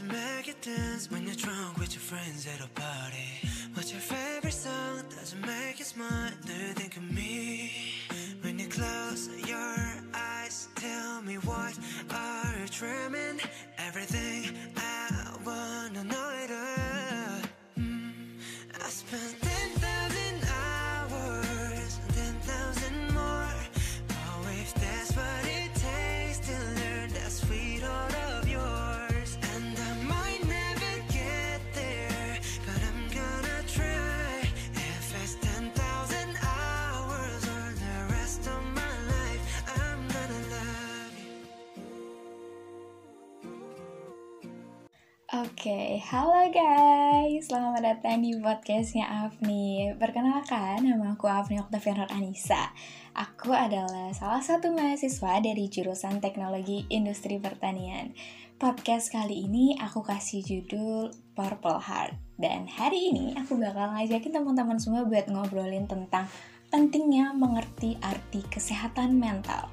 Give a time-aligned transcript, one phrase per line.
[0.00, 3.46] Doesn't make you dance when you're drunk with your friends at a party.
[3.74, 5.02] What's your favorite song?
[5.10, 6.32] Doesn't make you smile.
[6.46, 7.70] Do you think of me?
[8.40, 9.76] When you close your
[10.14, 11.78] eyes, tell me what
[12.14, 13.40] are you dreaming?
[13.76, 14.99] Everything I
[45.30, 49.94] Oke, halo guys, selamat datang di podcastnya Afni.
[49.94, 52.74] Perkenalkan, nama aku Afni Oktavian Anissa
[53.14, 58.10] Aku adalah salah satu mahasiswa dari jurusan Teknologi Industri Pertanian.
[58.58, 62.18] Podcast kali ini aku kasih judul Purple Heart.
[62.34, 66.26] Dan hari ini aku bakal ngajakin teman-teman semua buat ngobrolin tentang
[66.74, 69.70] pentingnya mengerti arti kesehatan mental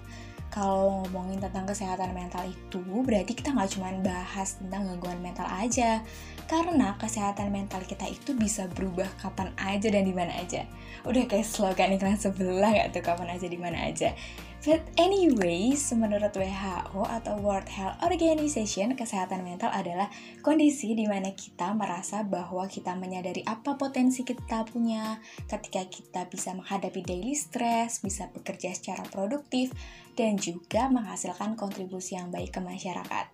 [0.58, 6.02] kalau ngomongin tentang kesehatan mental itu berarti kita nggak cuma bahas tentang gangguan mental aja.
[6.50, 10.66] Karena kesehatan mental kita itu bisa berubah kapan aja dan di mana aja.
[11.06, 14.18] Udah kayak slogan iklan sebelah gak tuh kapan aja di mana aja
[14.66, 20.10] But anyways, menurut WHO atau World Health Organization, kesehatan mental adalah
[20.42, 26.58] kondisi di mana kita merasa bahwa kita menyadari apa potensi kita punya ketika kita bisa
[26.58, 29.72] menghadapi daily stress, bisa bekerja secara produktif,
[30.18, 33.30] dan juga menghasilkan kontribusi yang baik ke masyarakat.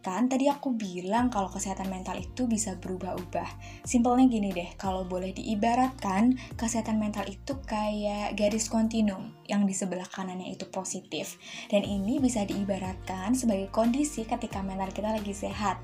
[0.00, 3.48] Kan tadi aku bilang kalau kesehatan mental itu bisa berubah-ubah.
[3.84, 10.08] Simpelnya gini deh, kalau boleh diibaratkan, kesehatan mental itu kayak garis kontinum yang di sebelah
[10.08, 11.36] kanannya itu positif.
[11.68, 15.76] Dan ini bisa diibaratkan sebagai kondisi ketika mental kita lagi sehat.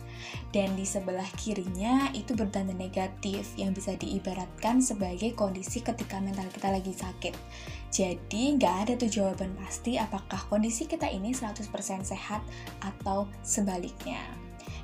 [0.49, 6.73] Dan di sebelah kirinya itu bertanda negatif yang bisa diibaratkan sebagai kondisi ketika mental kita
[6.73, 7.35] lagi sakit.
[7.91, 11.67] Jadi nggak ada tuh jawaban pasti apakah kondisi kita ini 100%
[12.07, 12.41] sehat
[12.79, 14.06] atau sebaliknya.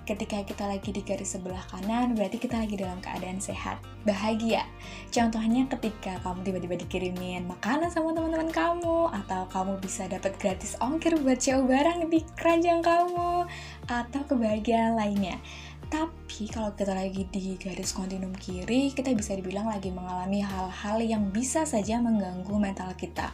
[0.02, 4.66] Ketika kita lagi di garis sebelah kanan, berarti kita lagi dalam keadaan sehat, bahagia.
[5.14, 11.14] Contohnya ketika kamu tiba-tiba dikirimin makanan sama teman-teman kamu, atau kamu bisa dapat gratis ongkir
[11.22, 13.46] buat jauh barang di keranjang kamu,
[13.86, 15.38] atau kebahagiaan lainnya.
[15.86, 21.30] Tapi kalau kita lagi di garis kontinum kiri, kita bisa dibilang lagi mengalami hal-hal yang
[21.30, 23.30] bisa saja mengganggu mental kita.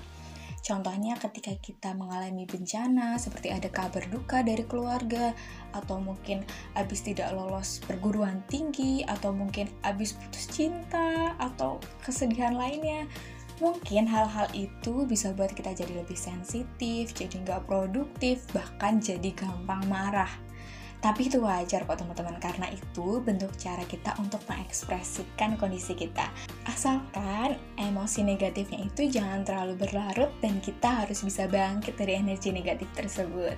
[0.59, 5.33] Contohnya ketika kita mengalami bencana, seperti ada kabar duka dari keluarga,
[5.73, 6.45] atau mungkin
[6.77, 13.09] habis tidak lolos perguruan tinggi, atau mungkin habis putus cinta, atau kesedihan lainnya.
[13.59, 19.83] Mungkin hal-hal itu bisa buat kita jadi lebih sensitif, jadi nggak produktif, bahkan jadi gampang
[19.91, 20.31] marah.
[20.99, 26.27] Tapi itu wajar kok teman-teman, karena itu bentuk cara kita untuk mengekspresikan kondisi kita.
[26.67, 32.91] Asalkan emosi negatifnya itu jangan terlalu berlarut dan kita harus bisa bangkit dari energi negatif
[32.99, 33.55] tersebut.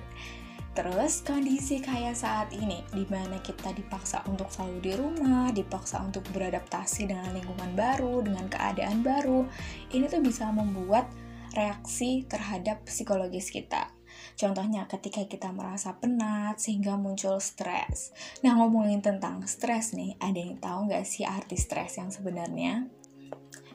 [0.71, 6.23] Terus kondisi kayak saat ini, di mana kita dipaksa untuk selalu di rumah, dipaksa untuk
[6.31, 9.43] beradaptasi dengan lingkungan baru, dengan keadaan baru,
[9.91, 11.11] ini tuh bisa membuat
[11.59, 13.91] reaksi terhadap psikologis kita.
[14.37, 18.13] Contohnya ketika kita merasa penat sehingga muncul stres.
[18.45, 23.00] Nah ngomongin tentang stres nih, ada yang tahu nggak sih arti stres yang sebenarnya?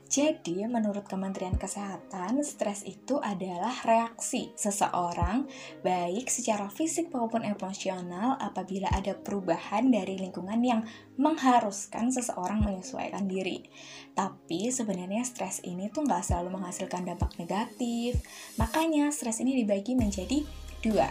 [0.07, 5.51] Jadi, menurut Kementerian Kesehatan, stres itu adalah reaksi seseorang,
[5.83, 10.87] baik secara fisik maupun emosional, apabila ada perubahan dari lingkungan yang
[11.19, 13.67] mengharuskan seseorang menyesuaikan diri.
[14.15, 18.23] Tapi sebenarnya stres ini tuh nggak selalu menghasilkan dampak negatif,
[18.63, 20.47] makanya stres ini dibagi menjadi
[20.87, 21.11] dua.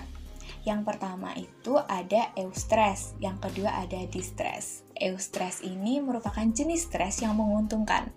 [0.64, 4.88] Yang pertama itu ada eustress, yang kedua ada distress.
[4.98, 8.10] Eustress ini merupakan jenis stres yang menguntungkan.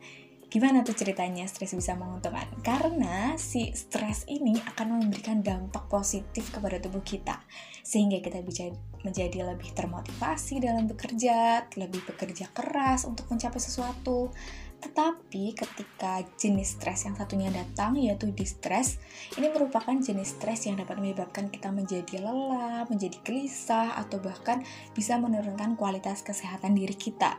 [0.48, 2.48] Gimana tuh ceritanya stres bisa menguntungkan?
[2.64, 7.36] Karena si stres ini akan memberikan dampak positif kepada tubuh kita,
[7.84, 8.72] sehingga kita bisa
[9.04, 14.32] menjadi lebih termotivasi dalam bekerja, lebih bekerja keras untuk mencapai sesuatu.
[14.80, 18.96] Tetapi ketika jenis stres yang satunya datang, yaitu distress,
[19.36, 24.64] ini merupakan jenis stres yang dapat menyebabkan kita menjadi lelah, menjadi gelisah, atau bahkan
[24.96, 27.36] bisa menurunkan kualitas kesehatan diri kita.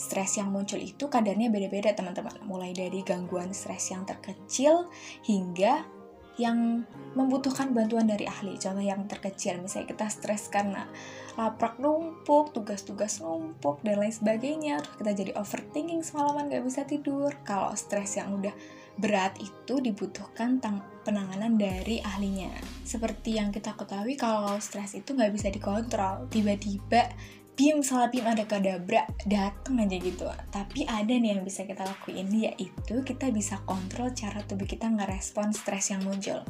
[0.00, 4.88] Stres yang muncul itu kadarnya beda-beda teman-teman, mulai dari gangguan stres yang terkecil
[5.28, 5.84] hingga
[6.40, 8.56] yang membutuhkan bantuan dari ahli.
[8.56, 10.88] Contoh yang terkecil, misalnya kita stres karena
[11.36, 14.80] laprak numpuk, tugas-tugas numpuk, dan lain sebagainya.
[14.80, 17.36] Terus kita jadi overthinking semalaman gak bisa tidur.
[17.44, 18.56] Kalau stres yang udah
[18.96, 20.60] berat itu dibutuhkan
[21.04, 22.52] penanganan dari ahlinya.
[22.84, 26.28] Seperti yang kita ketahui kalau stres itu nggak bisa dikontrol.
[26.28, 27.08] Tiba-tiba
[27.60, 32.32] bim salah bim ada kadabra datang aja gitu tapi ada nih yang bisa kita lakuin
[32.32, 36.40] yaitu kita bisa kontrol cara tubuh kita ngerespon stres yang muncul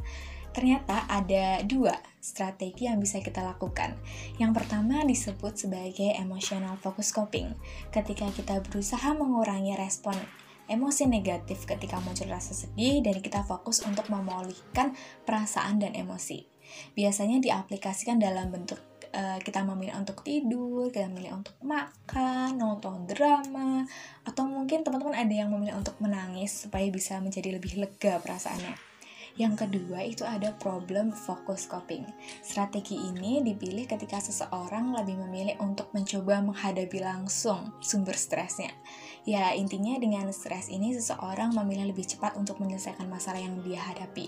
[0.55, 3.95] ternyata ada dua strategi yang bisa kita lakukan.
[4.35, 7.55] Yang pertama disebut sebagai emotional focus coping.
[7.95, 10.19] Ketika kita berusaha mengurangi respon
[10.67, 16.51] emosi negatif ketika muncul rasa sedih dan kita fokus untuk memulihkan perasaan dan emosi.
[16.99, 23.87] Biasanya diaplikasikan dalam bentuk uh, kita memilih untuk tidur, kita memilih untuk makan, nonton drama,
[24.27, 28.91] atau mungkin teman-teman ada yang memilih untuk menangis supaya bisa menjadi lebih lega perasaannya.
[29.39, 32.03] Yang kedua itu ada problem focus coping.
[32.43, 38.75] Strategi ini dipilih ketika seseorang lebih memilih untuk mencoba menghadapi langsung sumber stresnya.
[39.23, 44.27] Ya intinya dengan stres ini seseorang memilih lebih cepat untuk menyelesaikan masalah yang dia hadapi.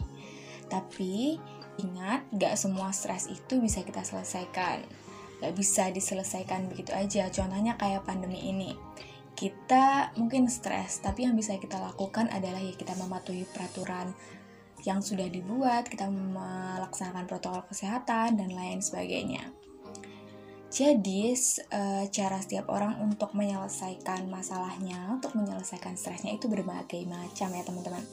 [0.71, 1.37] Tapi
[1.81, 4.85] ingat, gak semua stres itu bisa kita selesaikan.
[5.41, 7.31] Gak bisa diselesaikan begitu aja.
[7.33, 8.75] Contohnya kayak pandemi ini
[9.33, 14.13] kita mungkin stres, tapi yang bisa kita lakukan adalah ya kita mematuhi peraturan
[14.83, 19.47] yang sudah dibuat, kita melaksanakan protokol kesehatan, dan lain sebagainya.
[20.73, 21.37] Jadi,
[21.69, 28.05] e, cara setiap orang untuk menyelesaikan masalahnya, untuk menyelesaikan stresnya itu berbagai macam ya teman-teman.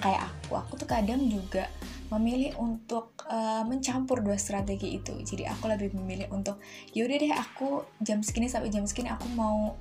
[0.00, 1.68] Kayak aku, aku tuh kadang juga
[2.08, 3.38] memilih untuk e,
[3.68, 5.12] mencampur dua strategi itu.
[5.20, 6.60] Jadi aku lebih memilih untuk,
[6.96, 9.76] yaudah deh aku jam segini sampai jam segini aku mau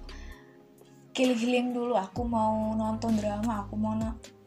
[1.17, 3.97] healing dulu, aku mau nonton drama, aku mau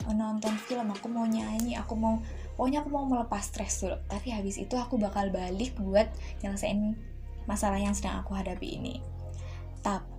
[0.08, 2.16] nonton film aku mau nyanyi aku mau
[2.56, 6.08] pokoknya aku mau melepas stres dulu tapi habis itu aku bakal balik buat
[6.40, 6.96] nyelesain
[7.44, 9.04] masalah yang sedang aku hadapi ini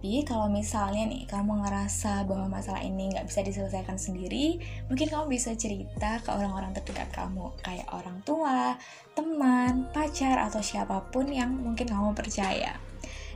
[0.01, 4.57] tapi kalau misalnya nih kamu ngerasa bahwa masalah ini nggak bisa diselesaikan sendiri,
[4.89, 8.81] mungkin kamu bisa cerita ke orang-orang terdekat kamu, kayak orang tua,
[9.13, 12.81] teman, pacar, atau siapa pun yang mungkin kamu percaya.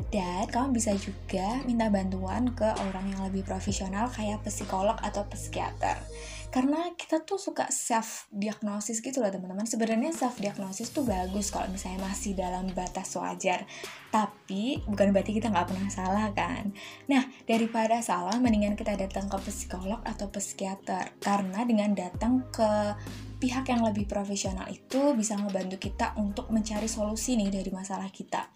[0.09, 6.01] Dan kamu bisa juga minta bantuan ke orang yang lebih profesional kayak psikolog atau psikiater.
[6.49, 9.67] Karena kita tuh suka self diagnosis gitu loh teman-teman.
[9.67, 13.67] Sebenarnya self diagnosis tuh bagus kalau misalnya masih dalam batas wajar.
[14.09, 16.71] Tapi bukan berarti kita nggak pernah salah kan.
[17.11, 21.19] Nah daripada salah, mendingan kita datang ke psikolog atau psikiater.
[21.19, 22.95] Karena dengan datang ke
[23.43, 28.54] pihak yang lebih profesional itu bisa ngebantu kita untuk mencari solusi nih dari masalah kita.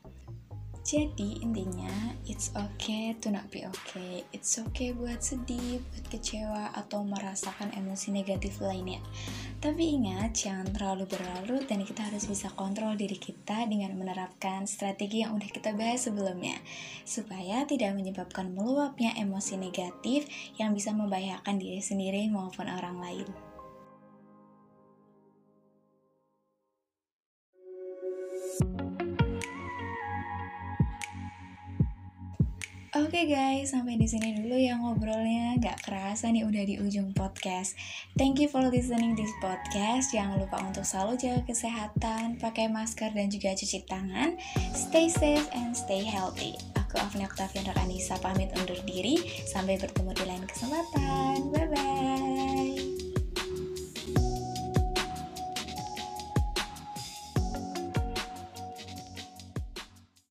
[0.89, 4.25] Jadi intinya it's okay to not be okay.
[4.33, 8.97] It's okay buat sedih, buat kecewa atau merasakan emosi negatif lainnya.
[9.61, 15.21] Tapi ingat jangan terlalu berlarut dan kita harus bisa kontrol diri kita dengan menerapkan strategi
[15.21, 16.57] yang udah kita bahas sebelumnya
[17.05, 20.25] supaya tidak menyebabkan meluapnya emosi negatif
[20.57, 23.48] yang bisa membahayakan diri sendiri maupun orang lain.
[32.89, 35.61] Oke okay guys, sampai di sini dulu ya ngobrolnya.
[35.61, 37.77] Gak kerasa nih udah di ujung podcast.
[38.17, 40.09] Thank you for listening this podcast.
[40.09, 44.41] Jangan lupa untuk selalu jaga kesehatan, pakai masker dan juga cuci tangan.
[44.73, 46.57] Stay safe and stay healthy.
[46.81, 49.21] Aku Afni Octavian Anissa pamit undur diri.
[49.45, 51.53] Sampai bertemu di lain kesempatan.
[51.53, 52.88] Bye bye.